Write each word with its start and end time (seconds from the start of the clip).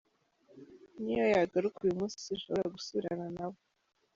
N’iyo 1.01 1.25
yagaruka 1.35 1.77
uyu 1.81 1.97
munsi 1.99 2.17
sinshobora 2.25 2.73
gusubirana 2.75 3.27
na 3.37 3.45
we. 3.51 3.59